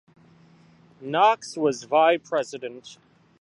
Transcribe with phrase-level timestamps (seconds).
[0.99, 2.97] Knox was Vie President.